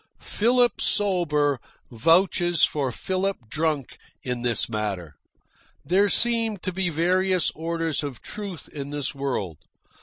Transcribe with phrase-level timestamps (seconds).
[0.19, 1.59] Philip sober
[1.91, 5.13] vouches for Philip drunk in this matter.
[5.85, 9.59] There seem to be various orders of truth in this world.